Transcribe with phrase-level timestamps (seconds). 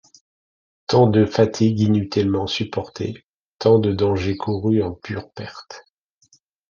[0.87, 3.23] Tant de fatigues inutilement supportées,
[3.59, 5.83] tant de dangers courus en pure perte!